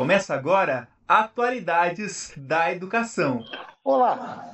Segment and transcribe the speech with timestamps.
[0.00, 3.44] Começa agora Atualidades da Educação.
[3.84, 4.50] Olá,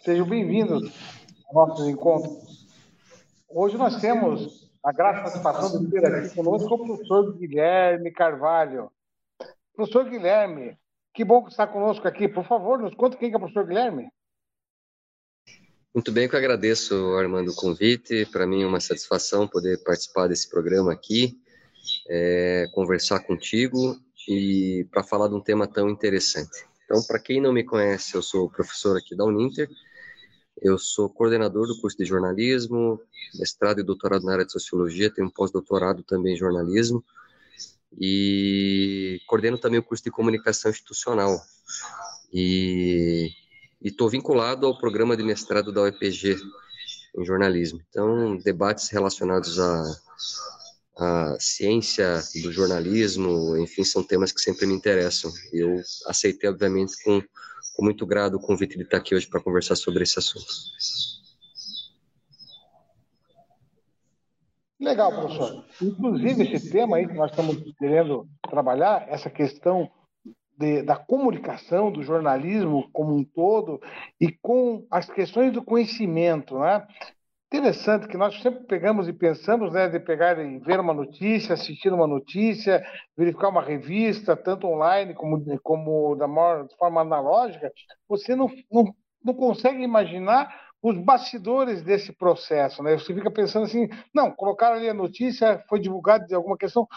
[0.00, 0.92] sejam bem-vindos
[1.46, 2.36] ao nosso encontro.
[3.48, 8.90] Hoje nós temos a grata satisfação de ter aqui conosco o professor Guilherme Carvalho.
[9.72, 10.76] Professor Guilherme,
[11.14, 12.26] que bom que está conosco aqui.
[12.26, 14.10] Por favor, nos conta quem é o professor Guilherme.
[15.94, 18.26] Muito bem, eu agradeço, Armando, o convite.
[18.26, 21.40] Para mim é uma satisfação poder participar desse programa aqui,
[22.10, 23.96] é, conversar contigo
[24.28, 26.66] e para falar de um tema tão interessante.
[26.84, 29.68] Então, para quem não me conhece, eu sou professor aqui da Uninter,
[30.60, 33.00] eu sou coordenador do curso de jornalismo,
[33.38, 37.04] mestrado e doutorado na área de sociologia, tenho um pós-doutorado também em jornalismo
[37.98, 41.40] e coordeno também o curso de comunicação institucional.
[42.32, 43.30] E
[43.82, 46.36] estou vinculado ao programa de mestrado da UEPG
[47.16, 47.80] em jornalismo.
[47.88, 49.82] Então, debates relacionados a
[50.96, 55.30] a ciência do jornalismo, enfim, são temas que sempre me interessam.
[55.52, 57.22] Eu aceitei, obviamente, com,
[57.74, 60.46] com muito grado o convite de estar aqui hoje para conversar sobre esse assunto.
[64.78, 65.64] Legal, professor.
[65.80, 69.88] Inclusive, esse tema aí que nós estamos querendo trabalhar, essa questão
[70.58, 73.80] de, da comunicação, do jornalismo como um todo,
[74.20, 76.86] e com as questões do conhecimento, né?
[77.52, 81.92] Interessante que nós sempre pegamos e pensamos, né, de pegar e ver uma notícia, assistir
[81.92, 82.82] uma notícia,
[83.14, 87.70] verificar uma revista, tanto online como, como da maior, de forma analógica,
[88.08, 90.50] você não, não, não consegue imaginar
[90.82, 92.98] os bastidores desse processo, né?
[92.98, 96.88] Você fica pensando assim, não, colocaram ali a notícia, foi divulgado de alguma questão.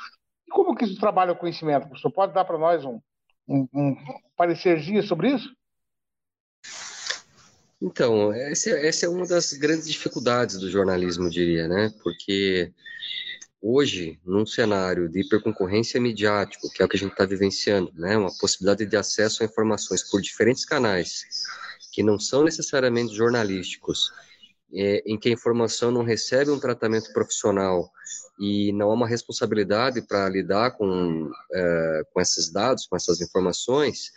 [0.47, 1.89] E como que isso trabalha o conhecimento?
[1.89, 2.99] Você pode dar para nós um,
[3.47, 3.95] um, um
[4.37, 5.53] parecerzinho sobre isso?
[7.81, 11.93] Então, essa, essa é uma das grandes dificuldades do jornalismo, eu diria, né?
[12.01, 12.71] Porque
[13.61, 18.17] hoje, num cenário de hiperconcorrência midiático, que é o que a gente está vivenciando, né?
[18.17, 21.25] Uma possibilidade de acesso a informações por diferentes canais,
[21.91, 24.11] que não são necessariamente jornalísticos,
[24.73, 27.89] é, em que a informação não recebe um tratamento profissional
[28.39, 34.11] e não há uma responsabilidade para lidar com, é, com esses dados, com essas informações,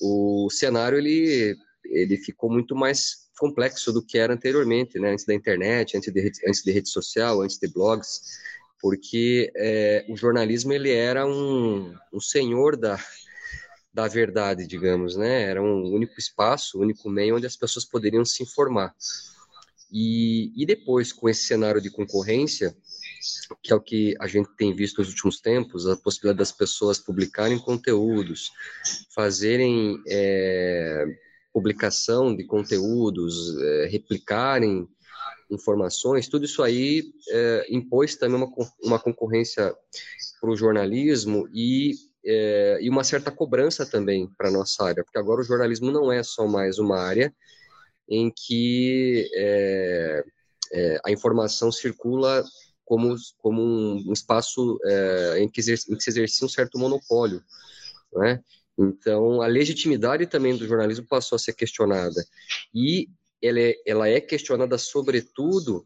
[0.00, 1.56] o cenário ele
[1.90, 5.12] ele ficou muito mais complexo do que era anteriormente, né?
[5.12, 8.20] Antes da internet, antes de, antes de rede social, antes de blogs,
[8.80, 12.98] porque é, o jornalismo ele era um, um senhor da,
[13.92, 15.42] da verdade, digamos, né?
[15.42, 18.94] Era um único espaço, único meio onde as pessoas poderiam se informar.
[19.92, 22.76] E, e depois, com esse cenário de concorrência,
[23.62, 26.98] que é o que a gente tem visto nos últimos tempos, a possibilidade das pessoas
[26.98, 28.52] publicarem conteúdos,
[29.12, 31.04] fazerem é,
[31.52, 34.88] publicação de conteúdos, é, replicarem
[35.50, 38.48] informações, tudo isso aí é, impôs também uma,
[38.82, 39.74] uma concorrência
[40.40, 41.92] para o jornalismo e,
[42.24, 46.12] é, e uma certa cobrança também para a nossa área, porque agora o jornalismo não
[46.12, 47.34] é só mais uma área
[48.08, 50.24] em que é,
[50.72, 52.44] é, a informação circula
[52.84, 57.42] como, como um, espaço é, em que, em, que se exercia um certo monopólio,
[58.12, 58.42] não é?
[58.78, 62.24] Então, a legitimidade também do jornalismo passou a ser questionada.
[62.74, 63.08] E
[63.42, 65.84] ela é, ela é questionada, sobretudo,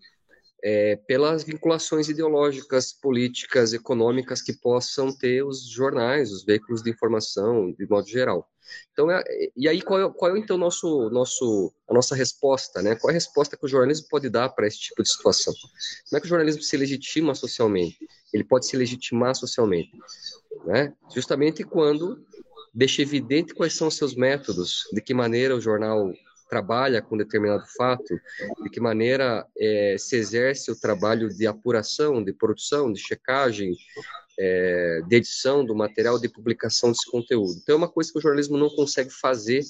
[0.63, 7.71] é, pelas vinculações ideológicas, políticas, econômicas que possam ter os jornais, os veículos de informação,
[7.73, 8.49] de modo geral.
[8.93, 9.23] Então, é,
[9.55, 12.97] e aí qual é, qual é então nosso, nosso, a nossa resposta, né?
[12.97, 15.53] Qual é a resposta que o jornalismo pode dar para esse tipo de situação?
[16.09, 17.99] Como é que o jornalismo se legitima socialmente?
[18.33, 19.93] Ele pode se legitimar socialmente,
[20.65, 20.95] né?
[21.15, 22.25] Justamente quando
[22.75, 26.13] deixa evidente quais são os seus métodos, de que maneira o jornal
[26.49, 28.21] trabalha com determinado fato,
[28.63, 33.75] de que maneira é, se exerce o trabalho de apuração, de produção, de checagem,
[34.39, 37.55] é, de edição do material, de publicação desse conteúdo.
[37.63, 39.63] Então é uma coisa que o jornalismo não consegue fazer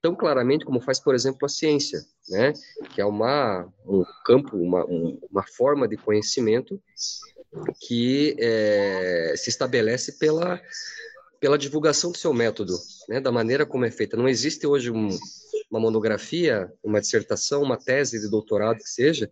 [0.00, 2.52] tão claramente como faz, por exemplo, a ciência, né?
[2.94, 6.80] que é uma, um campo, uma, uma forma de conhecimento
[7.80, 10.60] que é, se estabelece pela
[11.40, 12.74] pela divulgação do seu método,
[13.08, 14.16] né, da maneira como é feita.
[14.16, 15.08] Não existe hoje um,
[15.70, 19.30] uma monografia, uma dissertação, uma tese de doutorado que seja,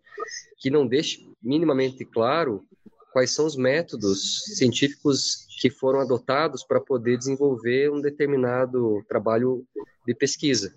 [0.58, 2.64] que não deixe minimamente claro
[3.12, 9.64] quais são os métodos científicos que foram adotados para poder desenvolver um determinado trabalho
[10.06, 10.74] de pesquisa.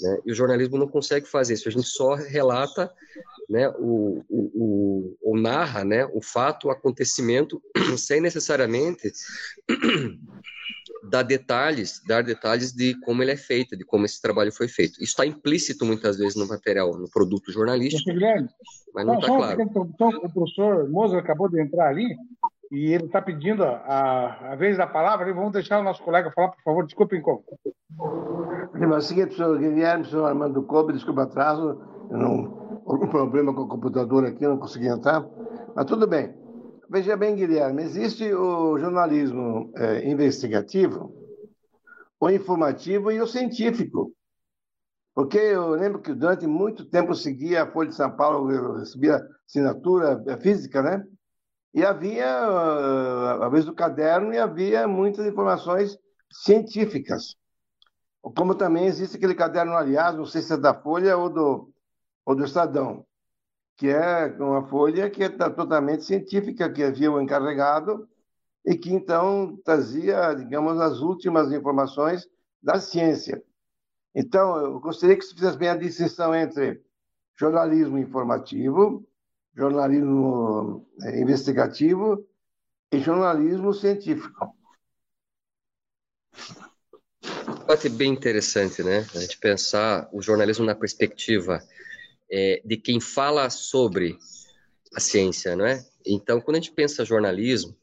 [0.00, 0.18] Né?
[0.26, 2.92] E o jornalismo não consegue fazer isso, a gente só relata
[3.48, 7.62] né, o, o, o, ou narra né, o fato, o acontecimento,
[7.96, 9.10] sem necessariamente
[11.08, 14.94] dar detalhes, dar detalhes de como ele é feito, de como esse trabalho foi feito.
[14.94, 18.10] Isso está implícito muitas vezes no material, no produto jornalístico,
[18.94, 19.62] mas não está claro.
[19.62, 22.16] O professor Moser acabou de entrar ali,
[22.70, 25.32] e ele está pedindo a, a vez da palavra.
[25.32, 26.84] Vamos deixar o nosso colega falar, por favor.
[26.84, 27.44] Desculpem, como.
[28.74, 31.80] É o seguinte, professor Guilherme, professor Armando Cobre, desculpa atraso,
[32.10, 35.26] não, algum problema com o computador aqui, não consegui entrar,
[35.74, 36.34] mas tudo bem.
[36.90, 41.12] Veja bem, Guilherme, existe o jornalismo é, investigativo,
[42.18, 44.12] o informativo e o científico.
[45.14, 48.74] Porque eu lembro que durante muito tempo eu seguia a Folha de São Paulo, eu
[48.74, 51.04] recebia assinatura é, física, né?
[51.74, 55.98] E havia, ah, a vez do caderno, e havia muitas informações
[56.30, 57.36] científicas.
[58.20, 61.72] Como também existe aquele caderno, aliás, não sei se é da Folha ou do,
[62.24, 63.06] ou do Estadão,
[63.76, 68.08] que é uma folha que é totalmente científica, que havia o encarregado
[68.66, 72.28] e que então trazia, digamos, as últimas informações
[72.62, 73.42] da ciência.
[74.14, 76.82] Então, eu gostaria que você fizesse bem a distinção entre
[77.36, 79.06] jornalismo informativo,
[79.58, 82.24] jornalismo é, investigativo
[82.92, 84.56] e jornalismo científico.
[87.76, 89.04] Ser bem interessante, né?
[89.14, 91.60] A gente pensar o jornalismo na perspectiva
[92.30, 94.16] é, de quem fala sobre
[94.94, 95.84] a ciência, não é?
[96.06, 97.76] Então, quando a gente pensa jornalismo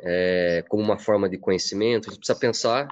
[0.00, 2.88] é, como uma forma de conhecimento, a gente precisa pensar,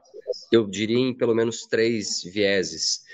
[0.53, 3.05] eu diria, em pelo menos três vieses.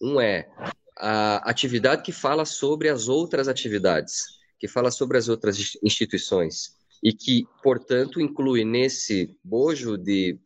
[0.00, 0.48] Um é
[0.96, 7.12] a atividade que fala sobre as outras atividades que fala sobre as outras instituições e
[7.12, 10.38] que, portanto, inclui nesse bojo de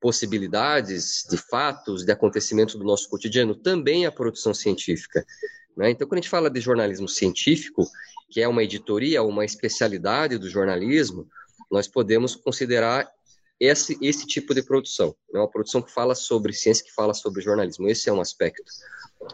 [0.00, 5.24] possibilidades, de fatos, de acontecimentos do nosso cotidiano, também a produção científica.
[5.76, 5.90] Né?
[5.90, 7.88] Então, quando a gente fala de jornalismo científico,
[8.28, 11.26] que é uma editoria, uma especialidade do jornalismo,
[11.70, 13.10] nós podemos considerar
[13.58, 15.40] esse, esse tipo de produção, né?
[15.40, 17.88] uma produção que fala sobre ciência, que fala sobre jornalismo.
[17.88, 18.64] Esse é um aspecto.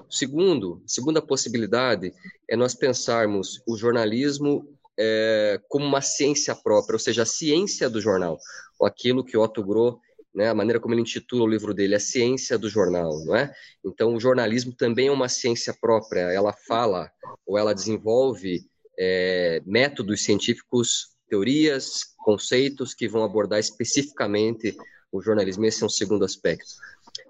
[0.09, 2.13] Segundo, segunda possibilidade
[2.49, 4.67] é nós pensarmos o jornalismo
[4.99, 8.39] é, como uma ciência própria, ou seja, a ciência do jornal,
[8.83, 9.99] aquilo que Otto Groh,
[10.35, 13.53] né, a maneira como ele intitula o livro dele, a ciência do jornal, não é?
[13.85, 17.11] Então, o jornalismo também é uma ciência própria, ela fala
[17.47, 18.65] ou ela desenvolve
[18.99, 24.77] é, métodos científicos, teorias, conceitos que vão abordar especificamente
[25.11, 25.67] o jornalismo.
[25.67, 26.75] Esse é um segundo aspecto.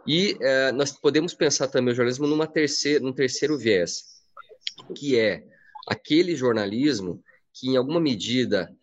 [0.06, 4.04] E é, nós podemos pensar também o jornalismo numa terceira, num terceiro viés,
[4.94, 5.44] que é
[5.88, 7.22] aquele jornalismo
[7.52, 8.74] que, em alguma medida,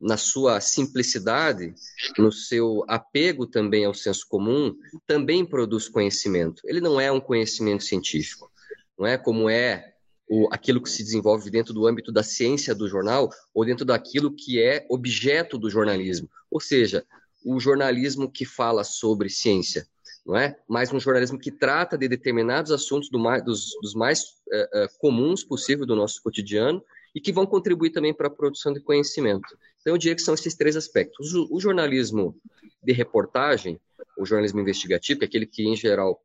[0.00, 1.74] na sua simplicidade,
[2.16, 4.74] no seu apego também ao senso comum,
[5.06, 6.62] também produz conhecimento.
[6.64, 8.50] Ele não é um conhecimento científico,
[8.98, 9.94] não é como é
[10.28, 14.34] o, aquilo que se desenvolve dentro do âmbito da ciência do jornal ou dentro daquilo
[14.34, 17.04] que é objeto do jornalismo, ou seja,
[17.44, 19.86] o jornalismo que fala sobre ciência
[20.28, 20.54] não é?
[20.68, 24.98] Mas um jornalismo que trata de determinados assuntos do mais, dos, dos, mais uh, uh,
[24.98, 26.84] comuns possível do nosso cotidiano
[27.14, 29.56] e que vão contribuir também para a produção de conhecimento.
[29.80, 31.32] Então, eu diria que são esses três aspectos.
[31.32, 32.36] O, o jornalismo
[32.82, 33.80] de reportagem,
[34.18, 36.22] o jornalismo investigativo, que é aquele que, em geral,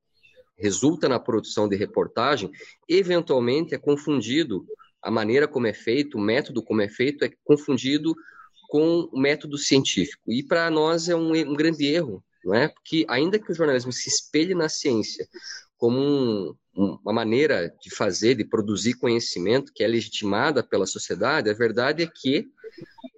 [0.57, 2.51] resulta na produção de reportagem,
[2.87, 4.65] eventualmente é confundido,
[5.01, 8.15] a maneira como é feito, o método como é feito, é confundido
[8.69, 10.31] com o método científico.
[10.31, 12.67] E para nós é um, um grande erro, não é?
[12.69, 15.27] Porque ainda que o jornalismo se espelhe na ciência
[15.77, 21.53] como um, uma maneira de fazer, de produzir conhecimento que é legitimada pela sociedade, a
[21.53, 22.47] verdade é que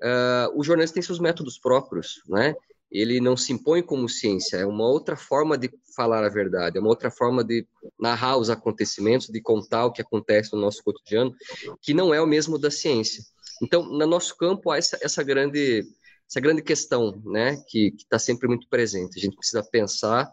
[0.02, 2.56] uh, o jornalismo tem seus métodos próprios, não é?
[2.96, 6.82] Ele não se impõe como ciência, é uma outra forma de falar a verdade, é
[6.82, 7.68] uma outra forma de
[8.00, 11.34] narrar os acontecimentos, de contar o que acontece no nosso cotidiano,
[11.82, 13.24] que não é o mesmo da ciência.
[13.62, 15.86] Então, no nosso campo, há essa, essa grande
[16.28, 19.18] essa grande questão, né, que está sempre muito presente.
[19.18, 20.32] A gente precisa pensar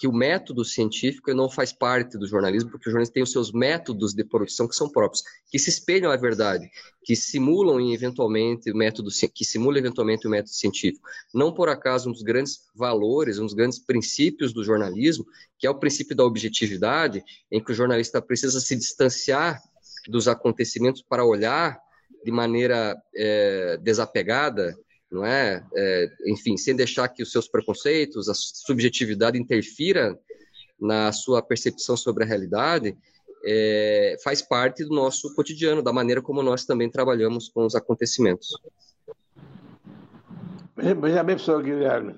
[0.00, 3.52] que o método científico não faz parte do jornalismo, porque o jornalismo tem os seus
[3.52, 6.70] métodos de produção que são próprios, que se espelham à verdade,
[7.04, 11.06] que simulam eventualmente o método, que simula eventualmente o método científico.
[11.34, 15.26] Não por acaso um dos grandes valores, um dos grandes princípios do jornalismo,
[15.58, 19.60] que é o princípio da objetividade, em que o jornalista precisa se distanciar
[20.08, 21.78] dos acontecimentos para olhar
[22.24, 24.74] de maneira é, desapegada
[25.10, 25.64] não é?
[25.74, 26.08] é?
[26.26, 30.18] Enfim, sem deixar que os seus preconceitos, a subjetividade interfira
[30.80, 32.96] na sua percepção sobre a realidade,
[33.44, 38.48] é, faz parte do nosso cotidiano, da maneira como nós também trabalhamos com os acontecimentos.
[40.76, 42.14] Veja bem, professor Guilherme.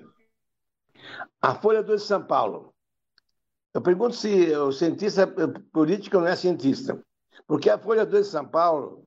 [1.41, 2.73] A Folha 2 de São Paulo.
[3.73, 5.27] Eu pergunto se o cientista
[5.73, 7.01] político não é cientista.
[7.47, 9.03] Porque a Folha 2 de São Paulo,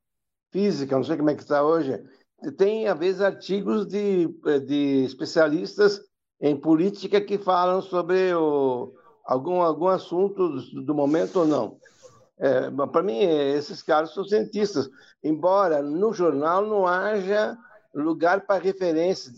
[0.51, 2.03] física, não sei como é que está hoje,
[2.57, 4.29] tem, às vezes, artigos de,
[4.67, 6.01] de especialistas
[6.41, 8.93] em política que falam sobre o,
[9.25, 11.79] algum, algum assunto do, do momento ou não.
[12.39, 14.91] É, Para mim, esses caras são cientistas,
[15.25, 17.57] embora no jornal não haja
[17.95, 19.33] lugar para referência,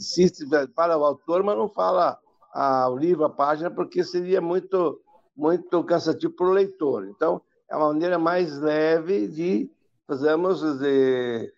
[0.74, 2.18] para o autor, mas não fala
[2.52, 5.00] a, o livro, a página, porque seria muito,
[5.36, 7.06] muito cansativo para o leitor.
[7.06, 7.40] Então,
[7.70, 9.70] é uma maneira mais leve de
[10.08, 11.52] fazermos de,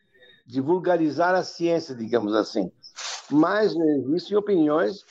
[0.50, 2.71] de vulgarizar a ciência, digamos assim.
[3.30, 5.04] Mas existem opiniões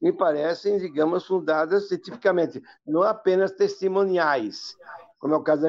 [0.00, 4.76] me parecem, digamos, fundadas cientificamente, não apenas testimoniais,
[5.18, 5.68] como é o caso da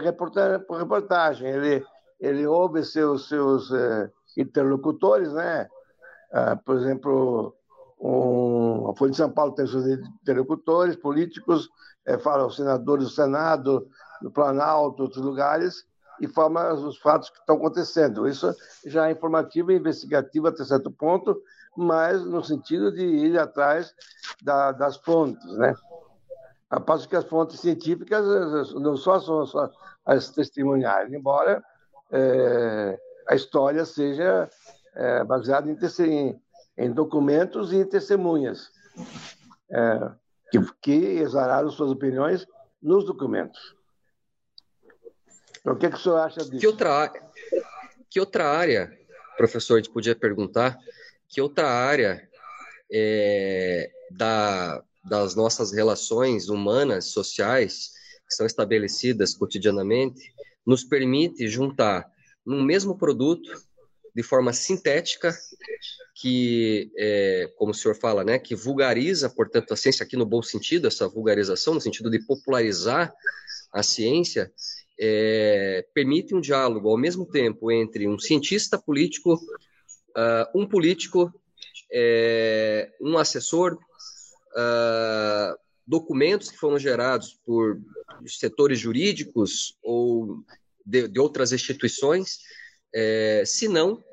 [0.78, 1.50] reportagem.
[1.50, 1.84] Ele,
[2.20, 5.68] ele ouve seus, seus uh, interlocutores, né?
[6.32, 7.56] Uh, por exemplo,
[8.00, 11.68] um, a Folha de São Paulo tem seus interlocutores políticos,
[12.06, 13.88] é, fala os senadores do Senado,
[14.22, 15.86] do Planalto, outros lugares,
[16.20, 16.28] e
[16.84, 18.28] os fatos que estão acontecendo.
[18.28, 18.54] Isso
[18.86, 21.42] já é informativo e investigativo até certo ponto,
[21.76, 23.94] mas no sentido de ir atrás
[24.42, 25.74] da, das fontes, né?
[26.70, 28.24] A que as fontes científicas
[28.76, 29.72] não só são só
[30.06, 31.64] as testemunhais, embora
[32.12, 34.50] é, a história seja
[34.96, 36.42] é, baseada em, em,
[36.78, 38.70] em documentos e em testemunhas
[39.72, 40.12] é,
[40.52, 42.48] que, que exararam suas opiniões
[42.82, 43.78] nos documentos.
[45.60, 46.58] Então, o que, que o senhor acha disso?
[46.58, 47.13] Que outra,
[48.10, 48.92] que outra área,
[49.38, 50.78] professor, a gente podia perguntar,
[51.28, 52.28] que outra área
[52.92, 57.92] é, da, das nossas relações humanas, sociais,
[58.28, 60.34] que são estabelecidas cotidianamente,
[60.66, 62.10] nos permite juntar
[62.46, 63.50] num mesmo produto
[64.16, 65.36] de forma sintética,
[66.16, 70.42] que, é, como o senhor fala, né, que vulgariza, portanto, a ciência aqui no bom
[70.42, 73.13] sentido, essa vulgarização, no sentido de popularizar
[73.72, 74.51] a ciência,
[75.00, 81.34] é, permite um diálogo ao mesmo tempo entre um cientista político, uh, um político,
[81.91, 87.79] é, um assessor, uh, documentos que foram gerados por
[88.27, 90.44] setores jurídicos ou
[90.86, 92.39] de, de outras instituições,
[92.94, 94.03] é, se não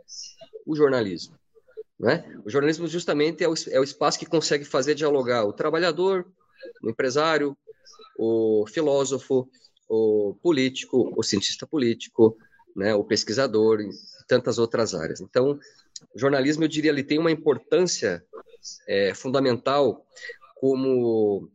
[0.64, 1.34] o jornalismo.
[1.98, 2.24] Né?
[2.44, 6.26] O jornalismo justamente é o, é o espaço que consegue fazer dialogar o trabalhador,
[6.82, 7.56] o empresário,
[8.18, 9.48] o filósofo,
[9.88, 12.36] o político, o cientista político,
[12.74, 13.90] né, o pesquisador e
[14.28, 15.20] tantas outras áreas.
[15.20, 15.58] Então,
[16.14, 18.24] o jornalismo, eu diria, ele tem uma importância
[18.86, 20.04] é, fundamental
[20.56, 21.48] como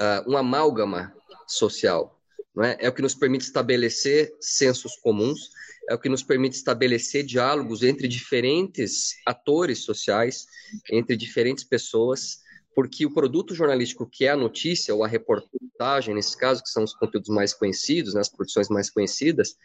[0.00, 1.14] uh, um amálgama
[1.46, 2.20] social.
[2.54, 2.76] Não é?
[2.80, 5.50] é o que nos permite estabelecer sensos comuns,
[5.88, 10.46] é o que nos permite estabelecer diálogos entre diferentes atores sociais,
[10.90, 12.43] entre diferentes pessoas,
[12.74, 16.82] porque o produto jornalístico que é a notícia ou a reportagem, nesse caso, que são
[16.82, 19.56] os conteúdos mais conhecidos, né, as produções mais conhecidas,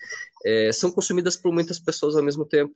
[0.45, 2.73] é, são consumidas por muitas pessoas ao mesmo tempo.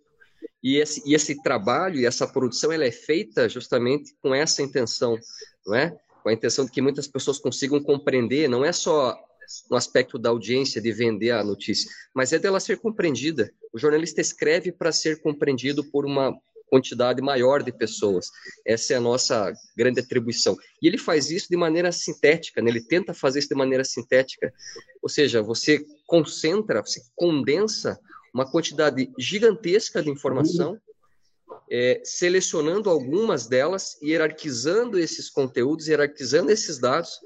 [0.62, 5.18] E esse, e esse trabalho e essa produção ela é feita justamente com essa intenção,
[5.66, 5.98] não é?
[6.22, 9.18] Com a intenção de que muitas pessoas consigam compreender, não é só
[9.70, 13.52] no aspecto da audiência de vender a notícia, mas é dela ser compreendida.
[13.74, 16.34] O jornalista escreve para ser compreendido por uma
[16.74, 18.32] quantidade maior de pessoas.
[18.66, 20.58] Essa é a nossa grande atribuição.
[20.82, 22.72] E ele faz isso de maneira sintética, né?
[22.72, 24.52] ele tenta fazer isso de maneira sintética.
[25.00, 28.00] Ou seja, você concentra, você condensa
[28.34, 30.82] uma quantidade gigantesca de informação,
[31.70, 37.20] é, selecionando algumas delas, hierarquizando esses conteúdos, hierarquizando esses dados,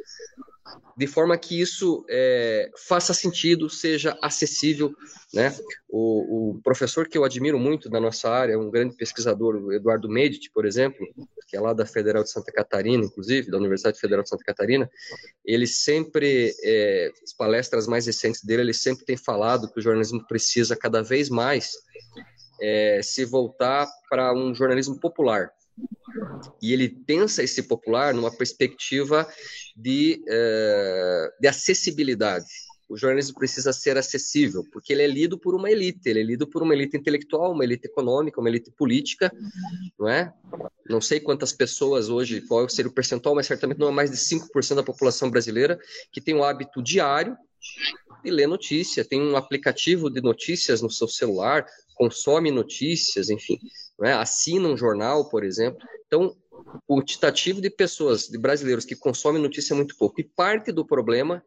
[0.97, 4.91] de forma que isso é, faça sentido, seja acessível.
[5.33, 5.55] Né?
[5.87, 10.09] O, o, professor que eu admiro muito da nossa área, um grande pesquisador, o Eduardo
[10.09, 11.05] Medici, por exemplo,
[11.47, 14.89] que é lá da Federal de Santa Catarina, inclusive, da Universidade Federal de Santa Catarina,
[15.45, 20.25] ele sempre, é, as palestras mais recentes dele, ele sempre tem falado que o jornalismo
[20.27, 21.71] precisa cada vez mais
[22.61, 25.51] é, se voltar para um jornalismo popular,
[26.61, 29.27] e ele pensa esse popular numa perspectiva
[29.75, 32.45] de, uh, de acessibilidade.
[32.89, 36.47] O jornalismo precisa ser acessível, porque ele é lido por uma elite, ele é lido
[36.47, 39.29] por uma elite intelectual, uma elite econômica, uma elite política,
[39.99, 40.33] não é?
[40.89, 44.15] Não sei quantas pessoas hoje, qual seria o percentual, mas certamente não é mais de
[44.15, 45.77] 5% da população brasileira
[46.13, 47.35] que tem o hábito diário
[48.23, 51.65] de ler notícia, tem um aplicativo de notícias no seu celular,
[51.97, 53.59] consome notícias, enfim,
[54.03, 54.13] é?
[54.13, 55.79] assina um jornal, por exemplo.
[56.05, 56.35] Então,
[56.87, 60.21] o quantitativo de pessoas, de brasileiros que consomem notícia é muito pouco.
[60.21, 61.43] E parte do problema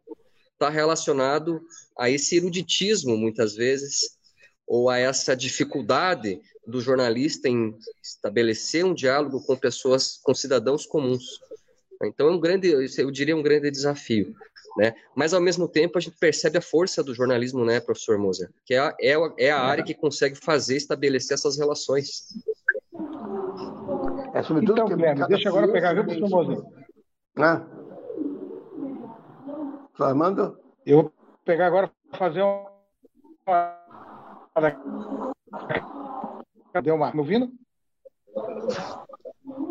[0.53, 1.63] está relacionado
[1.97, 4.19] a esse eruditismo, muitas vezes,
[4.67, 11.41] ou a essa dificuldade do jornalista em estabelecer um diálogo com pessoas, com cidadãos comuns.
[12.03, 14.35] Então, é um grande, eu diria, um grande desafio.
[14.77, 14.95] Né?
[15.15, 18.51] Mas, ao mesmo tempo, a gente percebe a força do jornalismo, né, professor Moser?
[18.65, 22.29] Que é a, é, é a área que consegue fazer, estabelecer essas relações.
[24.33, 26.63] É sobretudo então, Guilherme, deixa agora pegar, viu, professor Moser?
[27.37, 27.67] Ah.
[29.99, 30.59] Armando?
[30.87, 31.13] Eu vou
[31.45, 32.71] pegar agora fazer uma...
[36.73, 37.17] Cadê o Marco?
[37.17, 37.53] Me ouvindo?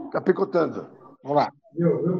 [0.05, 0.98] Está picotando.
[1.23, 1.51] Vamos lá.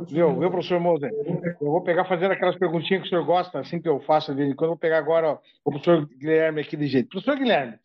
[0.08, 1.12] Viu, viu, professor Moser?
[1.60, 4.38] Eu vou pegar fazendo aquelas perguntinhas que o senhor gosta, assim que eu faço de
[4.38, 4.70] vez em quando.
[4.70, 7.10] Eu vou pegar agora ó, o professor Guilherme aqui de jeito.
[7.10, 7.78] Professor Guilherme,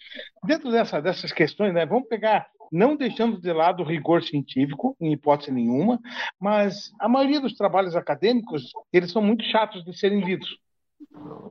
[0.44, 5.12] dentro dessa, dessas questões, né, vamos pegar, não deixando de lado o rigor científico, em
[5.12, 6.00] hipótese nenhuma,
[6.38, 10.59] mas a maioria dos trabalhos acadêmicos, eles são muito chatos de serem lidos,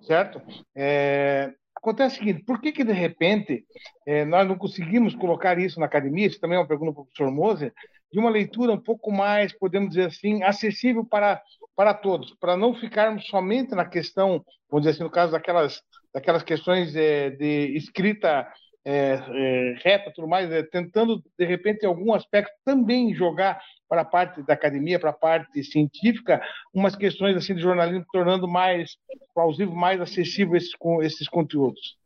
[0.01, 0.41] certo?
[0.75, 3.65] É, acontece o seguinte, por que que de repente
[4.05, 7.05] é, nós não conseguimos colocar isso na academia, isso também é uma pergunta para o
[7.05, 7.73] professor Moser,
[8.13, 11.41] de uma leitura um pouco mais, podemos dizer assim, acessível para,
[11.75, 15.81] para todos, para não ficarmos somente na questão, vamos dizer assim, no caso daquelas,
[16.13, 18.47] daquelas questões é, de escrita
[18.85, 24.05] é, é, reta, tudo mais, tentando, de repente, em algum aspecto, também jogar para a
[24.05, 26.39] parte da academia, para a parte científica,
[26.71, 28.91] umas questões assim de jornalismo, tornando mais
[29.33, 31.97] plausível, mais acessível esses, esses conteúdos.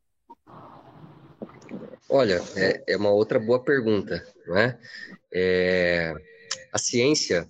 [2.10, 4.80] Olha, é, é uma outra boa pergunta, não é?
[5.34, 6.14] é?
[6.72, 7.46] A ciência,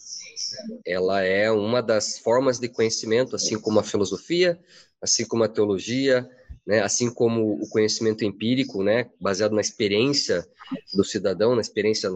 [0.86, 4.60] ela é uma das formas de conhecimento, assim como a filosofia,
[5.02, 6.28] assim como a teologia,
[6.66, 6.82] né?
[6.82, 9.10] assim como o conhecimento empírico, né?
[9.22, 10.48] baseado na experiência
[10.94, 12.10] do cidadão, na experiência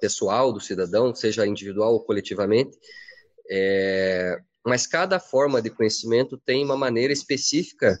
[0.00, 2.78] pessoal do cidadão, seja individual ou coletivamente.
[3.50, 4.40] É...
[4.64, 7.98] Mas cada forma de conhecimento tem uma maneira específica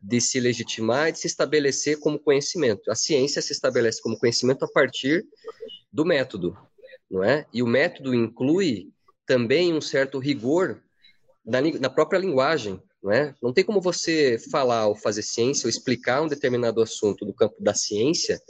[0.00, 2.90] de se legitimar e de se estabelecer como conhecimento.
[2.90, 5.24] A ciência se estabelece como conhecimento a partir
[5.92, 6.56] do método,
[7.10, 7.46] não é?
[7.52, 8.90] E o método inclui
[9.26, 10.82] também um certo rigor
[11.44, 13.34] na, na própria linguagem, não é?
[13.42, 17.56] Não tem como você falar ou fazer ciência ou explicar um determinado assunto do campo
[17.60, 18.40] da ciência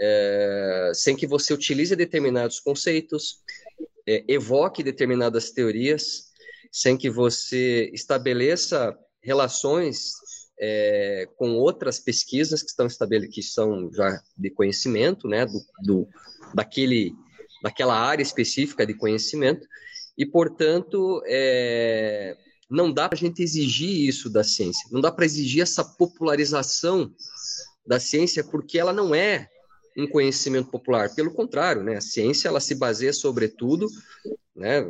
[0.00, 3.40] é, sem que você utilize determinados conceitos,
[4.08, 6.30] é, evoque determinadas teorias,
[6.72, 10.12] sem que você estabeleça relações
[10.60, 16.08] é, com outras pesquisas que estão estabelecidas, que são já de conhecimento, né, do, do,
[16.54, 17.14] daquele,
[17.62, 19.66] daquela área específica de conhecimento,
[20.18, 22.36] e, portanto, é,
[22.68, 27.10] não dá para a gente exigir isso da ciência, não dá para exigir essa popularização
[27.86, 29.48] da ciência, porque ela não é
[29.96, 33.86] um conhecimento popular, pelo contrário, né, a ciência ela se baseia sobretudo,
[34.54, 34.84] né,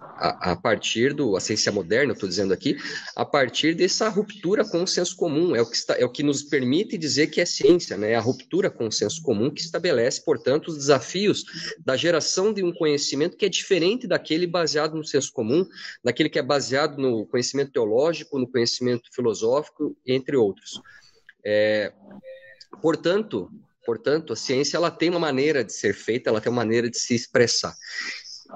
[0.00, 2.76] a, partir do a ciência moderna, estou dizendo aqui,
[3.14, 6.22] a partir dessa ruptura com o senso comum, é o que está, é o que
[6.22, 8.12] nos permite dizer que é ciência, né?
[8.12, 11.44] É a ruptura com o senso comum que estabelece, portanto, os desafios
[11.84, 15.66] da geração de um conhecimento que é diferente daquele baseado no senso comum,
[16.02, 20.80] daquele que é baseado no conhecimento teológico, no conhecimento filosófico, entre outros.
[21.44, 21.92] É,
[22.82, 23.50] portanto,
[23.86, 26.98] portanto, a ciência ela tem uma maneira de ser feita, ela tem uma maneira de
[26.98, 27.74] se expressar.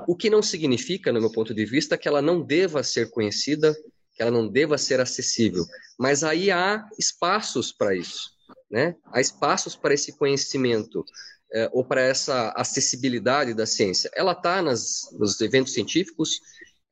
[0.07, 3.75] O que não significa, no meu ponto de vista, que ela não deva ser conhecida,
[4.15, 5.65] que ela não deva ser acessível.
[5.99, 8.31] Mas aí há espaços para isso,
[8.71, 8.97] né?
[9.07, 11.05] Há espaços para esse conhecimento
[11.53, 14.11] é, ou para essa acessibilidade da ciência.
[14.15, 16.41] Ela está nos eventos científicos,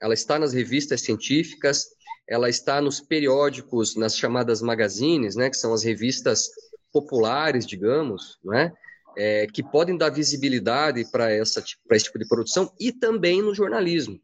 [0.00, 1.86] ela está nas revistas científicas,
[2.28, 5.50] ela está nos periódicos, nas chamadas magazines, né?
[5.50, 6.48] Que são as revistas
[6.92, 8.72] populares, digamos, não é?
[9.16, 14.20] É, que podem dar visibilidade para esse tipo de produção e também no jornalismo.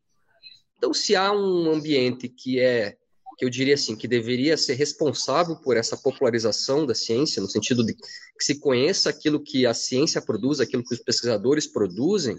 [0.77, 2.97] Então, se há um ambiente que é,
[3.39, 7.85] que eu diria assim, que deveria ser responsável por essa popularização da ciência, no sentido
[7.85, 8.03] de que
[8.41, 12.39] se conheça aquilo que a ciência produz, aquilo que os pesquisadores produzem,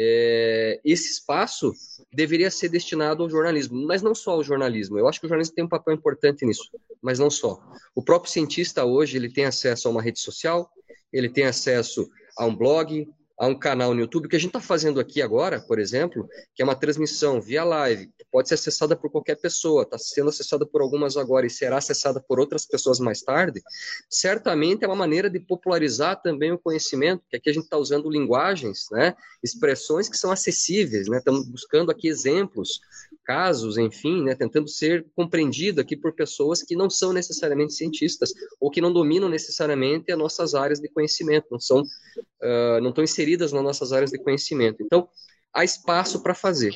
[0.00, 1.72] é, esse espaço
[2.12, 4.98] deveria ser destinado ao jornalismo, mas não só ao jornalismo.
[4.98, 6.70] Eu acho que o jornalismo tem um papel importante nisso,
[7.02, 7.60] mas não só.
[7.94, 10.70] O próprio cientista hoje ele tem acesso a uma rede social,
[11.12, 14.28] ele tem acesso a um blog, a um canal no YouTube.
[14.28, 18.10] Que a gente está fazendo aqui agora, por exemplo, que é uma transmissão via live,
[18.30, 22.20] pode ser acessada por qualquer pessoa, está sendo acessada por algumas agora e será acessada
[22.20, 23.62] por outras pessoas mais tarde,
[24.08, 28.10] certamente é uma maneira de popularizar também o conhecimento, que aqui a gente está usando
[28.10, 32.80] linguagens, né, expressões que são acessíveis, né, estamos buscando aqui exemplos
[33.28, 38.70] casos, enfim, né, tentando ser compreendido aqui por pessoas que não são necessariamente cientistas ou
[38.70, 43.52] que não dominam necessariamente as nossas áreas de conhecimento, não são, uh, não estão inseridas
[43.52, 44.82] nas nossas áreas de conhecimento.
[44.82, 45.06] Então,
[45.52, 46.74] há espaço para fazer,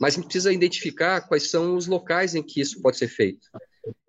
[0.00, 3.48] mas precisa identificar quais são os locais em que isso pode ser feito.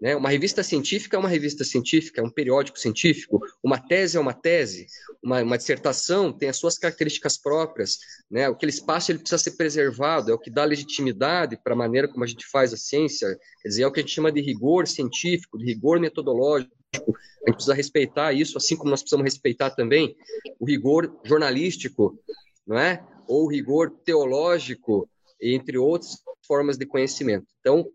[0.01, 0.15] Né?
[0.15, 4.33] Uma revista científica é uma revista científica, é um periódico científico, uma tese é uma
[4.33, 4.87] tese,
[5.23, 7.97] uma, uma dissertação tem as suas características próprias,
[8.29, 8.47] né?
[8.47, 12.23] aquele espaço ele precisa ser preservado, é o que dá legitimidade para a maneira como
[12.23, 13.27] a gente faz a ciência,
[13.61, 17.49] quer dizer, é o que a gente chama de rigor científico, de rigor metodológico, a
[17.49, 20.15] gente precisa respeitar isso, assim como nós precisamos respeitar também
[20.59, 22.19] o rigor jornalístico,
[22.67, 23.05] não é?
[23.27, 25.09] ou o rigor teológico,
[25.41, 27.47] entre outras formas de conhecimento.
[27.61, 27.89] Então,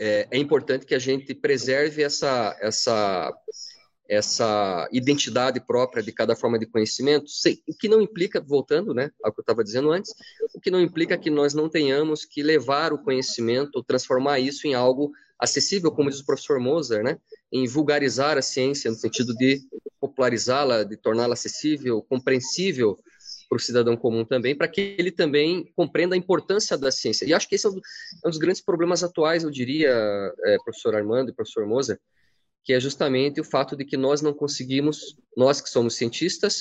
[0.00, 3.30] é, é importante que a gente preserve essa, essa,
[4.08, 7.26] essa identidade própria de cada forma de conhecimento,
[7.68, 10.14] o que não implica, voltando né, ao que eu estava dizendo antes,
[10.54, 14.72] o que não implica que nós não tenhamos que levar o conhecimento, transformar isso em
[14.72, 17.18] algo acessível, como diz o professor Moser, né,
[17.52, 19.60] em vulgarizar a ciência, no sentido de
[20.00, 22.98] popularizá-la, de torná-la acessível, compreensível
[23.50, 27.26] para o cidadão comum também, para que ele também compreenda a importância da ciência.
[27.26, 29.90] E acho que esse é um dos grandes problemas atuais, eu diria,
[30.44, 31.98] é, professor Armando e professor Moser,
[32.64, 36.60] que é justamente o fato de que nós não conseguimos, nós que somos cientistas,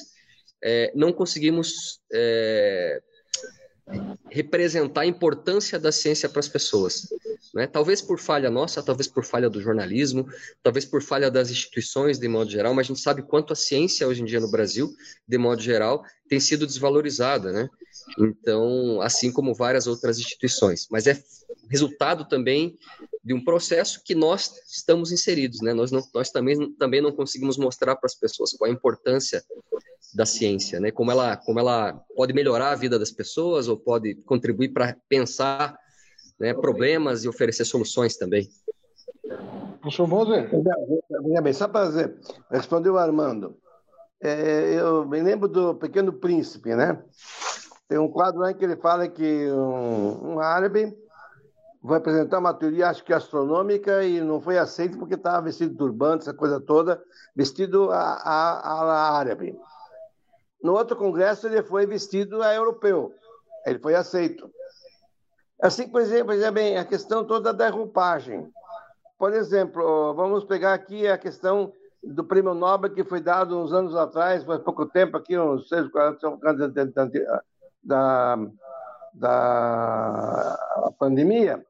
[0.64, 3.00] é, não conseguimos é,
[4.30, 7.08] representar a importância da ciência para as pessoas.
[7.54, 7.66] Né?
[7.66, 10.28] Talvez por falha nossa, talvez por falha do jornalismo,
[10.62, 14.08] talvez por falha das instituições de modo geral, mas a gente sabe quanto a ciência
[14.08, 14.94] hoje em dia no Brasil,
[15.28, 17.70] de modo geral, tem sido desvalorizada, né?
[18.18, 20.88] Então, assim como várias outras instituições.
[20.90, 21.22] Mas é
[21.70, 22.78] resultado também
[23.24, 25.74] de um processo que nós estamos inseridos, né?
[25.74, 29.44] Nós, não, nós também, também não conseguimos mostrar para as pessoas qual a importância
[30.14, 30.92] da ciência, né?
[30.92, 35.78] Como ela, como ela pode melhorar a vida das pessoas ou pode contribuir para pensar
[36.40, 38.50] né, problemas e oferecer soluções também.
[39.82, 40.50] Professor Moser?
[41.24, 41.92] Veja bem, só para
[42.50, 43.58] responder o Armando.
[44.22, 47.02] É, eu me lembro do Pequeno Príncipe, né?
[47.90, 50.96] Tem um quadro lá em que ele fala que um, um árabe
[51.82, 55.78] vai apresentar uma teoria, acho que astronômica, e não foi aceito porque estava vestido de
[55.78, 57.02] turbante, essa coisa toda,
[57.36, 59.58] vestido a, a, a árabe.
[60.62, 63.12] No outro congresso, ele foi vestido a europeu.
[63.66, 64.52] Ele foi aceito.
[65.60, 68.48] Assim, por exemplo, veja bem, a questão toda da roupagem.
[69.18, 71.74] Por exemplo, vamos pegar aqui a questão
[72.04, 75.90] do prêmio Nobel que foi dado uns anos atrás, faz pouco tempo, aqui, uns 6,
[75.90, 76.40] 40 anos
[77.84, 78.38] da,
[79.14, 80.58] da
[81.00, 81.64] pandemia,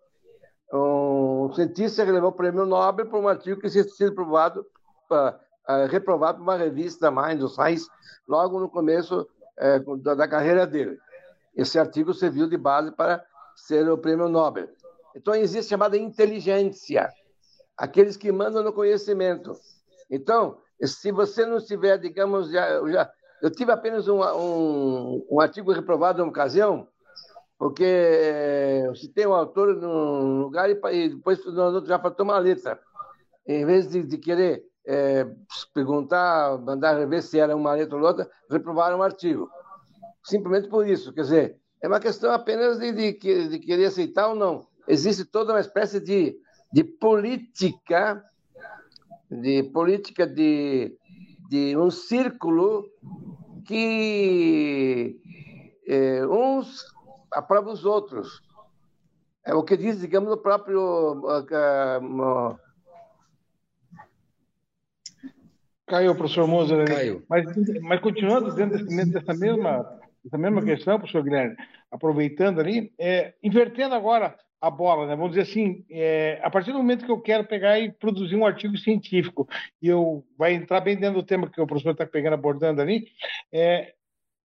[0.72, 4.66] um cientista levou o prêmio Nobel por um artigo que tinha sido provado,
[5.12, 7.90] uh, reprovado por uma revista Mind Science,
[8.28, 9.28] logo no começo
[9.60, 11.00] uh, da, da, carreira dele.
[11.56, 13.24] Esse artigo serviu de base para
[13.56, 14.70] ser o prêmio Nobel.
[15.16, 17.12] Então, existe chamada inteligência,
[17.76, 19.54] aqueles que mandam no conhecimento.
[20.10, 23.12] Então, se você não tiver, digamos, já, já
[23.42, 26.88] eu tive apenas um, um, um artigo reprovado uma ocasião,
[27.58, 32.38] porque é, se tem um autor num lugar e, depois no outro já faltou uma
[32.38, 32.80] letra.
[33.46, 35.28] Em vez de, de querer é,
[35.74, 39.50] perguntar, mandar rever se era uma letra ou outra, reprovaram o artigo.
[40.24, 41.14] Simplesmente por isso.
[41.14, 44.68] Quer dizer, é uma questão apenas de, de, de querer aceitar ou não.
[44.88, 46.38] Existe toda uma espécie de,
[46.72, 48.24] de política,
[49.30, 50.98] de política de,
[51.50, 52.88] de um círculo
[53.66, 55.20] que
[55.88, 56.86] é, uns
[57.34, 58.40] aprovam os outros.
[59.44, 60.80] É o que diz, digamos, o próprio.
[61.24, 62.60] Uh, uh,
[65.88, 66.88] Caiu, professor Moser.
[66.88, 67.24] Caiu.
[67.28, 67.46] Mas,
[67.82, 71.56] mas continuando dentro desse, dessa mesma essa mesma questão, professor Guilherme,
[71.90, 75.16] aproveitando ali, é, invertendo agora a bola, né?
[75.16, 78.46] vamos dizer assim, é, a partir do momento que eu quero pegar e produzir um
[78.46, 79.48] artigo científico,
[79.82, 83.08] e eu vai entrar bem dentro do tema que o professor está pegando, abordando ali,
[83.54, 83.94] é,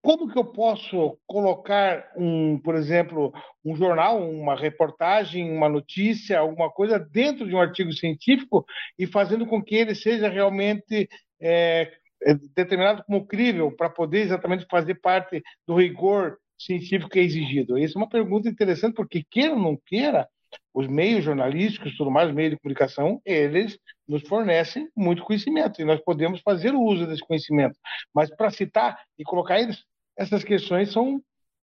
[0.03, 6.69] como que eu posso colocar um, por exemplo, um jornal, uma reportagem, uma notícia, alguma
[6.69, 8.65] coisa dentro de um artigo científico
[8.99, 11.07] e fazendo com que ele seja realmente
[11.41, 11.89] é,
[12.21, 17.77] é determinado como crível para poder exatamente fazer parte do rigor científico é exigido?
[17.77, 20.27] Essa é uma pergunta interessante, porque queira ou não queira,
[20.73, 25.85] os meios jornalísticos, tudo mais, os meios de comunicação, eles nos fornecem muito conhecimento e
[25.85, 27.77] nós podemos fazer uso desse conhecimento.
[28.13, 29.83] Mas para citar e colocar eles,
[30.15, 31.21] essas questões são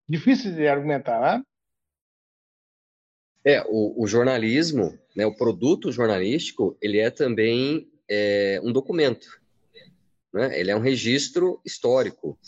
[0.08, 1.42] difíceis de argumentar, né?
[3.44, 9.40] É, o, o jornalismo, né, o produto jornalístico, ele é também é, um documento
[10.32, 10.58] né?
[10.58, 12.38] Ele é um registro histórico.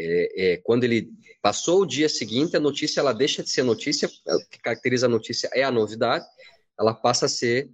[0.00, 1.10] É, é, quando ele
[1.42, 5.08] passou o dia seguinte, a notícia ela deixa de ser notícia, o que caracteriza a
[5.08, 6.24] notícia é a novidade,
[6.78, 7.68] ela passa a ser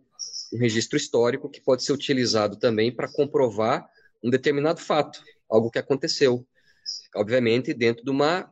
[0.53, 3.87] um registro histórico que pode ser utilizado também para comprovar
[4.23, 6.47] um determinado fato, algo que aconteceu.
[7.15, 8.51] Obviamente, dentro de uma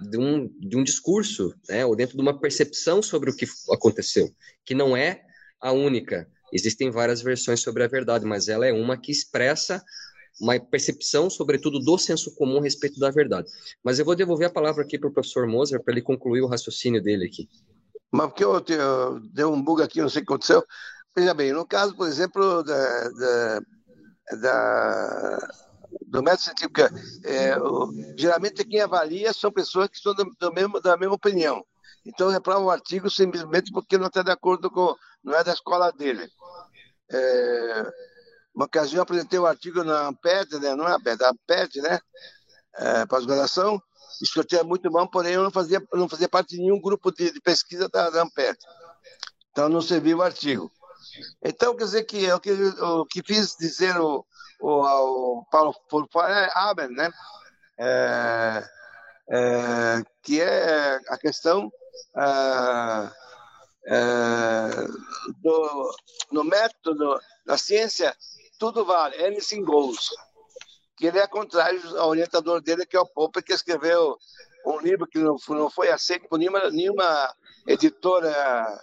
[0.00, 4.34] de um, de um discurso, né, ou dentro de uma percepção sobre o que aconteceu,
[4.64, 5.22] que não é
[5.60, 6.28] a única.
[6.52, 9.82] Existem várias versões sobre a verdade, mas ela é uma que expressa
[10.42, 13.48] uma percepção, sobretudo, do senso comum a respeito da verdade.
[13.82, 16.48] Mas eu vou devolver a palavra aqui para o professor Moser para ele concluir o
[16.48, 17.48] raciocínio dele aqui.
[18.10, 20.64] Mas porque eu, eu deu um bug aqui, não sei o que aconteceu.
[21.16, 23.60] Veja bem, no caso, por exemplo, da, da,
[24.40, 25.48] da
[26.08, 26.80] do método científico,
[27.24, 31.64] é, o, geralmente quem avalia são pessoas que são do, do mesmo, da mesma opinião.
[32.04, 35.92] Então, reprova um artigo simplesmente porque não está de acordo com, não é da escola
[35.92, 36.28] dele.
[37.10, 37.92] É,
[38.54, 40.74] uma ocasião eu apresentei um artigo na Amped, né?
[40.74, 41.98] não é a Amped, a Amped, né?
[42.74, 43.82] É, pós-graduação,
[44.58, 47.40] é muito bom, porém eu não fazia, não fazia parte de nenhum grupo de, de
[47.40, 48.26] pesquisa da, da.
[49.50, 50.70] Então não serviu o artigo.
[51.42, 54.24] Então, quer dizer que o que, o que fiz dizer o,
[54.60, 55.74] o, o Paulo
[56.54, 57.10] Haber, né?
[57.78, 58.64] É,
[59.30, 61.70] é, que é a questão
[62.16, 63.10] é,
[63.86, 64.86] é,
[65.42, 65.96] do,
[66.30, 68.14] no método, na ciência,
[68.62, 70.10] tudo vale, anything goes.
[70.96, 74.16] Que ele é contrário ao orientador dele, que é o Popper, que escreveu
[74.64, 77.34] um livro que não, não foi aceito por nenhuma, nenhuma
[77.66, 78.80] editora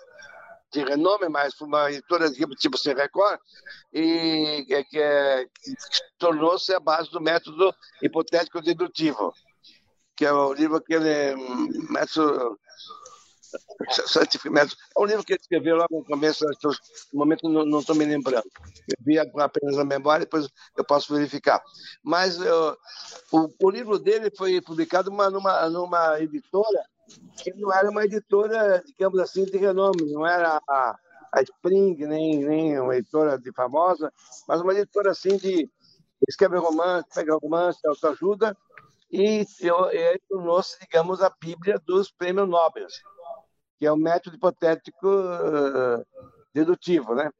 [0.69, 3.39] de renome, mas foi uma editora tipo, tipo Sem Record,
[3.93, 5.75] e que, que, que
[6.17, 9.33] tornou-se a base do método hipotético dedutivo,
[10.13, 11.35] que é o livro que ele
[11.89, 12.59] método
[14.49, 14.75] Método.
[14.97, 16.45] É um livro que ele escreveu logo no começo,
[17.13, 18.49] no momento não estou me lembrando.
[18.87, 21.61] Eu vi apenas a memória, depois eu posso verificar.
[22.03, 22.77] Mas eu,
[23.31, 26.83] o, o, livro dele foi publicado numa, numa, numa editora
[27.37, 30.95] que não era uma editora, digamos assim, de renome, não era a,
[31.33, 34.11] a Spring, nem, nem uma editora de famosa,
[34.47, 35.67] mas uma editora assim de
[36.27, 38.55] escreve romance, pega romance, autoajuda,
[39.11, 42.87] e, e tornou-se, digamos, a Bíblia dos prêmios Nobel,
[43.79, 46.05] que é o método hipotético uh,
[46.53, 47.31] dedutivo, né?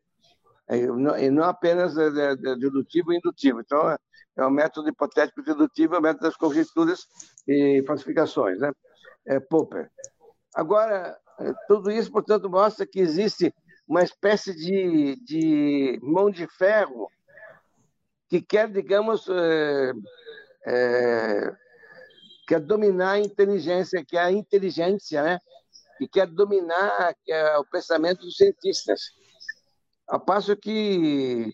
[0.69, 3.59] E não apenas dedutivo e indutivo.
[3.59, 3.89] Então,
[4.37, 7.07] é o método hipotético dedutivo, é o método das conjecturas
[7.47, 8.71] e falsificações, né?
[9.29, 9.89] é, Popper.
[10.53, 13.53] Agora, é, tudo isso, portanto, mostra que existe
[13.87, 17.09] uma espécie de, de mão de ferro
[18.27, 19.93] que quer, digamos, é,
[20.65, 21.55] é,
[22.47, 25.39] quer dominar a inteligência, que é a inteligência, né?
[25.99, 29.01] Que quer dominar é o pensamento dos cientistas.
[30.07, 31.53] Ao passo que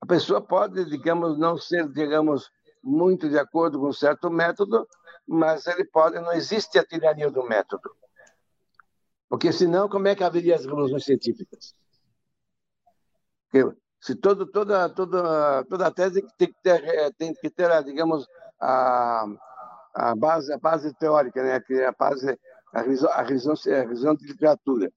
[0.00, 2.48] a pessoa pode, digamos, não ser, digamos,
[2.82, 4.88] muito de acordo com um certo método,
[5.26, 7.90] mas ele pode, não existe a tirania do método.
[9.28, 11.74] Porque senão, como é que haveria as revoluções científicas?
[13.50, 17.84] Porque se todo, toda, toda, toda a tese tem que ter, é, tem que ter
[17.84, 18.26] digamos,
[18.60, 19.26] a,
[19.94, 21.60] a, base, a base teórica, né?
[21.70, 22.38] É a base,
[22.72, 24.92] a revisão, a revisão, a revisão de literatura.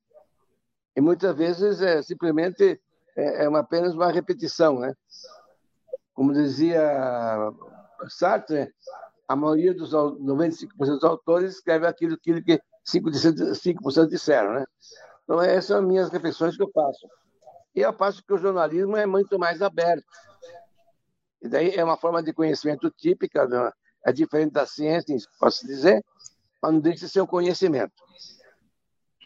[0.96, 2.80] E muitas vezes é simplesmente
[3.16, 4.94] é, é uma, apenas uma repetição, né?
[6.14, 6.82] Como dizia
[8.10, 8.72] Sartre,
[9.28, 14.66] a maioria dos 95% dos autores escreve aquilo, aquilo que 5%, 5 disseram, né?
[15.24, 17.08] Então, essas são as minhas reflexões que eu faço.
[17.74, 20.06] E eu passo que o jornalismo é muito mais aberto.
[21.42, 23.72] E daí é uma forma de conhecimento típica, né?
[24.06, 26.04] é diferente da ciência, posso dizer,
[26.64, 27.92] mas não deixa de ser um conhecimento.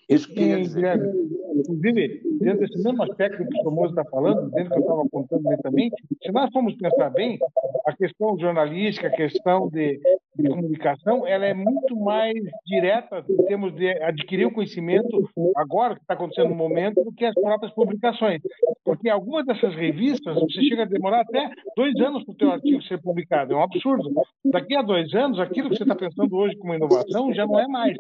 [0.10, 0.42] Isso que.
[0.42, 5.02] Inclusive, dentro desse mesmo aspecto que o Somoza está falando, dentro do que eu estava
[5.04, 5.92] apontando também,
[6.24, 7.38] se nós formos pensar bem,
[7.86, 10.00] a questão jornalística, a questão de,
[10.38, 16.02] de comunicação, ela é muito mais direta em termos de adquirir o conhecimento agora, que
[16.02, 18.42] está acontecendo no momento, do que as próprias publicações.
[18.84, 22.82] Porque algumas dessas revistas, você chega a demorar até dois anos para o seu artigo
[22.84, 23.54] ser publicado.
[23.54, 24.10] É um absurdo.
[24.46, 27.68] Daqui a dois anos, aquilo que você está pensando hoje como inovação já não é
[27.68, 27.98] mais.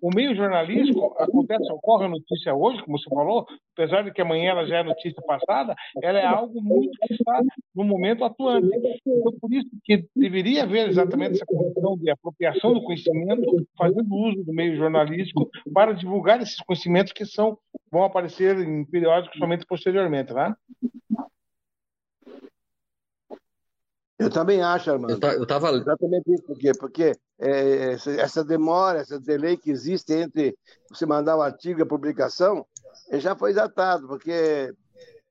[0.00, 4.50] O meio jornalístico acontece, ocorre a notícia hoje, como você falou, apesar de que amanhã
[4.50, 7.42] ela já é notícia passada, ela é algo muito que está
[7.74, 8.68] no momento atuante.
[9.06, 14.42] Então, por isso que deveria haver exatamente essa condição de apropriação do conhecimento, fazendo uso
[14.44, 17.58] do meio jornalístico para divulgar esses conhecimentos que são
[17.90, 20.54] vão aparecer em periódicos somente posteriormente, né?
[24.20, 25.18] Eu também acho, Armando.
[25.26, 30.54] Eu, estava exatamente isso, porque porque é, essa demora, essa delay que existe entre
[30.90, 32.66] você mandar o artigo e a publicação,
[33.14, 34.74] já foi datado, porque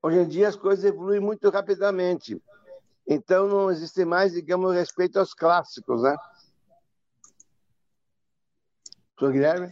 [0.02, 2.42] hoje em dia as coisas evoluem muito rapidamente.
[3.08, 6.18] Então não existe mais, digamos, respeito aos clássicos, né?
[9.20, 9.32] Sr.
[9.32, 9.72] Guilherme?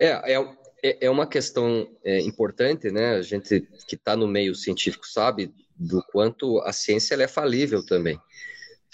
[0.00, 3.14] É, é, é, é uma questão é, importante, né?
[3.14, 8.20] A gente que está no meio científico sabe do quanto a ciência é falível também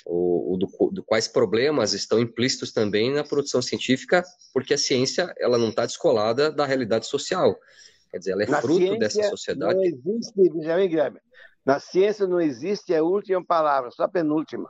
[0.06, 5.32] o, o do, do, quais problemas estão implícitos também na produção científica, porque a ciência
[5.38, 7.58] ela não está descolada da realidade social.
[8.10, 9.74] Quer dizer, ela é na fruto dessa sociedade.
[9.74, 11.16] Não existe, Benjamin Graham,
[11.64, 14.68] na ciência não existe a última palavra, só a penúltima.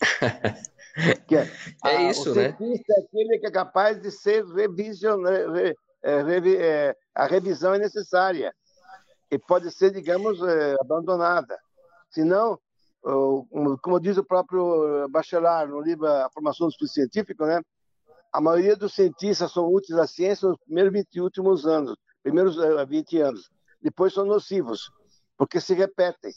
[1.30, 2.54] é, é a, isso, o né?
[2.56, 5.52] cientista é aquele que é capaz de ser revisionado.
[5.52, 8.52] Re, re, é, a revisão é necessária
[9.30, 11.58] e pode ser, digamos, é, abandonada.
[12.10, 12.58] Senão,
[13.82, 17.60] como diz o próprio Bachelard no livro A Formação do Científico, né?
[18.32, 22.56] A maioria dos cientistas são úteis à ciência nos primeiros 20 últimos anos, primeiros
[22.88, 23.48] 20 eh, anos.
[23.80, 24.90] Depois são nocivos,
[25.38, 26.32] porque se repetem.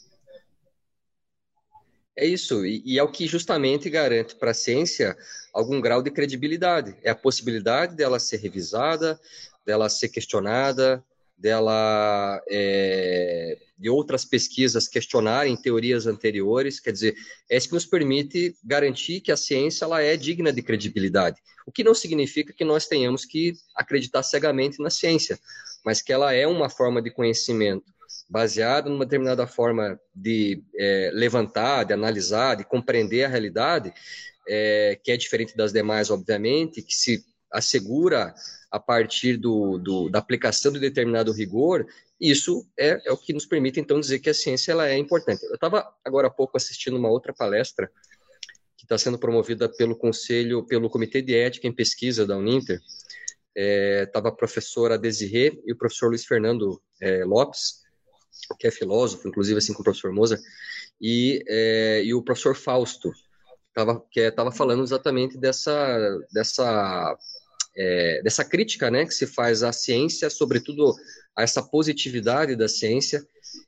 [2.16, 5.16] É isso, e é o que justamente garante para a ciência
[5.52, 6.96] algum grau de credibilidade.
[7.02, 9.18] É a possibilidade dela ser revisada,
[9.64, 11.04] dela ser questionada,
[11.40, 17.14] dela é, de outras pesquisas questionarem teorias anteriores, quer dizer,
[17.48, 21.40] é isso que nos permite garantir que a ciência ela é digna de credibilidade.
[21.66, 25.38] O que não significa que nós tenhamos que acreditar cegamente na ciência,
[25.84, 27.86] mas que ela é uma forma de conhecimento
[28.28, 33.92] baseada numa determinada forma de é, levantar, de analisar, de compreender a realidade,
[34.46, 38.34] é, que é diferente das demais, obviamente, que se assegura
[38.70, 41.86] a partir do, do, da aplicação de determinado rigor,
[42.20, 45.44] isso é, é, o que nos permite, então, dizer que a ciência ela é importante.
[45.44, 47.90] Eu estava, agora há pouco, assistindo uma outra palestra
[48.76, 52.80] que está sendo promovida pelo Conselho, pelo Comitê de Ética em Pesquisa da Uninter.
[53.56, 57.80] Estava é, a professora Desirê e o professor Luiz Fernando é, Lopes,
[58.58, 60.38] que é filósofo, inclusive assim como o professor Moza,
[61.00, 63.10] e, é, e o professor Fausto,
[63.74, 67.16] tava, que estava falando exatamente dessa, dessa
[67.76, 70.94] é, dessa crítica né, que se faz à ciência, sobretudo
[71.36, 73.24] a essa positividade da ciência,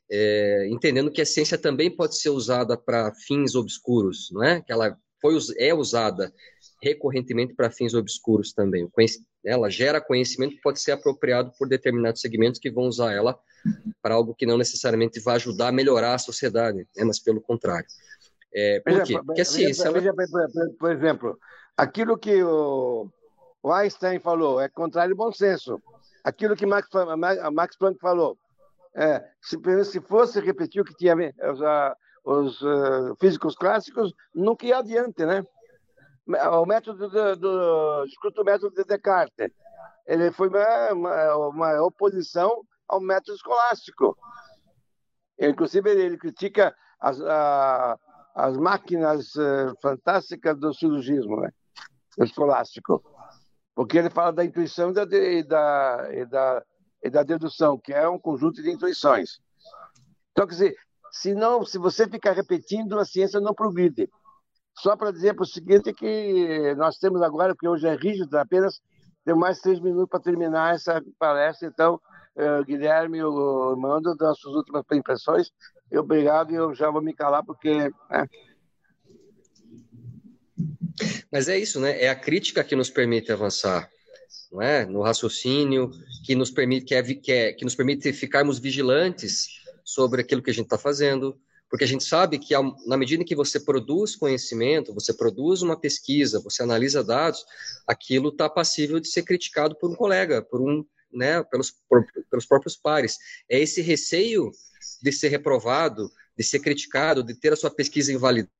[0.09, 4.61] é, entendendo que a ciência também pode ser usada para fins obscuros, não é?
[4.61, 6.33] Que ela foi, é usada
[6.81, 8.89] recorrentemente para fins obscuros também.
[9.45, 13.37] Ela gera conhecimento que pode ser apropriado por determinados segmentos que vão usar ela
[14.01, 17.87] para algo que não necessariamente vai ajudar a melhorar a sociedade, né, mas pelo contrário.
[18.53, 19.19] É, por quê?
[19.25, 19.87] Porque a ciência...
[19.87, 20.01] Ela...
[20.77, 21.39] por exemplo,
[21.77, 23.09] aquilo que o
[23.63, 25.81] o Einstein falou, é contrário ao bom senso.
[26.21, 26.89] Aquilo que Max,
[27.53, 28.37] Max Planck falou,
[28.93, 31.59] é, se, se fosse repetir o que tinha os,
[32.25, 35.45] os uh, físicos clássicos, nunca ia adiante, né?
[36.27, 39.51] O método do, do escuta o método de Descartes,
[40.05, 44.17] ele foi uma, uma, uma oposição ao método escolástico.
[45.39, 47.97] Inclusive, ele, ele critica as, a,
[48.35, 51.49] as máquinas uh, fantásticas do silogismo, né?
[52.19, 53.03] escolástico
[53.75, 56.63] porque ele fala da intuição e da, e da, e da,
[57.03, 59.39] e da dedução, que é um conjunto de intuições.
[60.31, 60.75] Então, quer dizer,
[61.11, 64.09] se, não, se você ficar repetindo, a ciência não progride.
[64.77, 68.81] Só para dizer para o seguinte que nós temos agora, porque hoje é rígido, apenas
[69.23, 71.67] tem mais três minutos para terminar essa palestra.
[71.67, 71.99] Então,
[72.35, 75.51] uh, Guilherme e o Mando as suas últimas impressões.
[75.91, 77.71] Obrigado e eu já vou me calar porque...
[78.09, 78.27] Né,
[81.33, 81.99] mas é isso, né?
[81.99, 83.89] É a crítica que nos permite avançar,
[84.51, 84.85] não é?
[84.85, 85.89] No raciocínio,
[86.23, 89.47] que nos permite, que, é, que, é, que nos permite ficarmos vigilantes
[89.83, 91.35] sobre aquilo que a gente está fazendo,
[91.67, 92.53] porque a gente sabe que
[92.85, 97.43] na medida que você produz conhecimento, você produz uma pesquisa, você analisa dados,
[97.87, 102.45] aquilo está passível de ser criticado por um colega, por um, né, pelos, por, pelos
[102.45, 103.17] próprios pares.
[103.49, 104.51] É esse receio
[105.01, 108.53] de ser reprovado, de ser criticado, de ter a sua pesquisa invalidada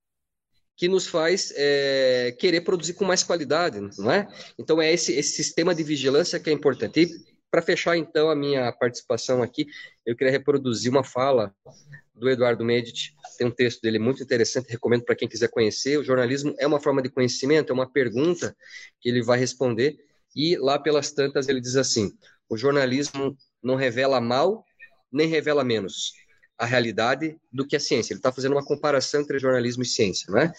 [0.75, 4.27] que nos faz é, querer produzir com mais qualidade, não é?
[4.57, 7.01] Então é esse, esse sistema de vigilância que é importante.
[7.01, 9.67] E para fechar então a minha participação aqui,
[10.05, 11.53] eu queria reproduzir uma fala
[12.15, 13.13] do Eduardo Medici.
[13.37, 15.97] Tem um texto dele muito interessante, recomendo para quem quiser conhecer.
[15.97, 18.55] O jornalismo é uma forma de conhecimento, é uma pergunta
[18.99, 19.95] que ele vai responder.
[20.35, 22.11] E lá pelas tantas ele diz assim:
[22.49, 24.65] o jornalismo não revela mal
[25.11, 26.11] nem revela menos
[26.57, 28.13] a realidade do que a ciência.
[28.13, 30.51] Ele está fazendo uma comparação entre jornalismo e ciência, não é?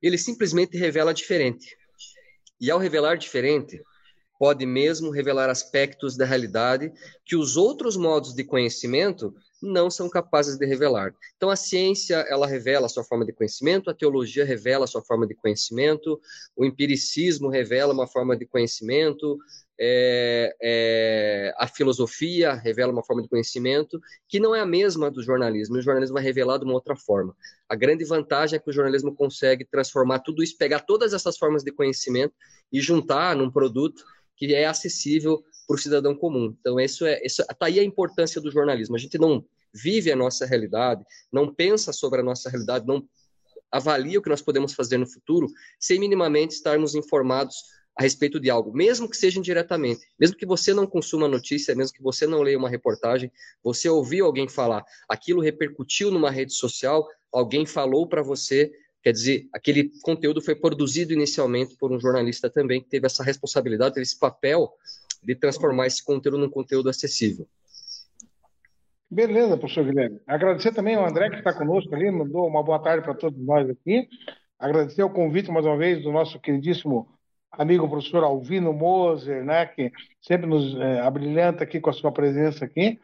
[0.00, 1.76] Ele simplesmente revela diferente.
[2.60, 3.82] E ao revelar diferente,
[4.38, 6.92] pode mesmo revelar aspectos da realidade
[7.24, 11.14] que os outros modos de conhecimento não são capazes de revelar.
[11.36, 15.02] Então a ciência, ela revela a sua forma de conhecimento, a teologia revela a sua
[15.02, 16.20] forma de conhecimento,
[16.54, 19.38] o empiricismo revela uma forma de conhecimento,
[19.78, 25.22] é, é, a filosofia revela uma forma de conhecimento que não é a mesma do
[25.22, 25.76] jornalismo.
[25.76, 27.36] O jornalismo vai revelar de uma outra forma.
[27.68, 31.62] A grande vantagem é que o jornalismo consegue transformar tudo isso, pegar todas essas formas
[31.62, 32.34] de conhecimento
[32.72, 34.02] e juntar num produto
[34.36, 36.54] que é acessível para o cidadão comum.
[36.60, 38.96] Então, isso é, isso, tá aí a importância do jornalismo.
[38.96, 43.06] A gente não vive a nossa realidade, não pensa sobre a nossa realidade, não
[43.70, 45.48] avalia o que nós podemos fazer no futuro,
[45.78, 47.56] sem minimamente estarmos informados
[47.96, 51.94] a respeito de algo, mesmo que seja indiretamente, mesmo que você não consuma notícia, mesmo
[51.94, 53.32] que você não leia uma reportagem,
[53.64, 58.70] você ouviu alguém falar, aquilo repercutiu numa rede social, alguém falou para você,
[59.02, 63.94] quer dizer, aquele conteúdo foi produzido inicialmente por um jornalista também que teve essa responsabilidade,
[63.94, 64.70] teve esse papel
[65.22, 67.48] de transformar esse conteúdo num conteúdo acessível.
[69.10, 70.20] Beleza, professor Guilherme.
[70.26, 73.70] Agradecer também ao André que está conosco ali, mandou uma boa tarde para todos nós
[73.70, 74.06] aqui.
[74.58, 77.15] Agradecer o convite mais uma vez do nosso queridíssimo
[77.52, 79.90] amigo professor Alvino Moser, né, que
[80.20, 82.98] sempre nos é, abrilhanta aqui com a sua presença aqui,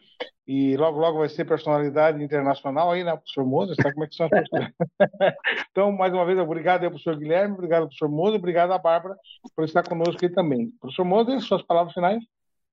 [0.46, 4.14] e logo, logo vai ser personalidade internacional aí, né, professor Moser, sabe como é que
[4.14, 4.72] são as coisas.
[5.70, 9.16] então, mais uma vez, obrigado ao professor Guilherme, obrigado professor Moser, obrigado à Bárbara
[9.54, 10.70] por estar conosco aqui também.
[10.80, 12.22] Professor Moser, suas palavras finais?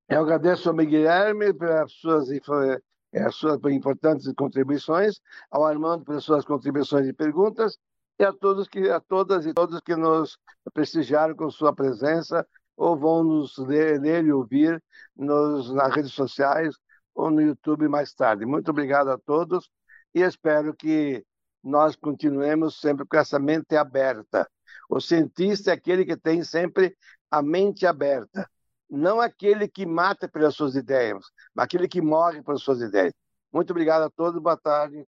[0.09, 2.29] Eu agradeço ao Guilherme pelas suas,
[3.13, 5.19] as suas importantes contribuições,
[5.51, 7.77] ao Armando pelas suas contribuições e perguntas,
[8.19, 10.37] e a todos que a todas e todos que nos
[10.73, 12.45] prestigiaram com sua presença
[12.75, 14.83] ou vão nos ler, ler e ouvir
[15.15, 16.75] nos, nas redes sociais
[17.15, 18.45] ou no YouTube mais tarde.
[18.45, 19.69] Muito obrigado a todos
[20.13, 21.25] e espero que
[21.63, 24.49] nós continuemos sempre com essa mente aberta.
[24.89, 26.95] O cientista é aquele que tem sempre
[27.31, 28.49] a mente aberta,
[28.89, 33.13] não aquele que mata pelas suas ideias, mas aquele que morre pelas suas ideias.
[33.51, 35.05] Muito obrigado a todos, boa tarde.